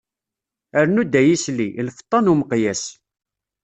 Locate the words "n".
2.19-2.31